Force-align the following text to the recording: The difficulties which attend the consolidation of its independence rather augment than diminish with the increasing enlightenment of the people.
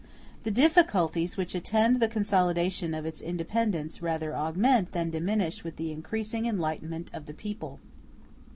The 0.41 0.49
difficulties 0.49 1.37
which 1.37 1.53
attend 1.53 1.99
the 1.99 2.07
consolidation 2.07 2.95
of 2.95 3.05
its 3.05 3.21
independence 3.21 4.01
rather 4.01 4.35
augment 4.35 4.93
than 4.93 5.11
diminish 5.11 5.63
with 5.63 5.75
the 5.75 5.91
increasing 5.91 6.47
enlightenment 6.47 7.11
of 7.13 7.27
the 7.27 7.35
people. 7.35 7.79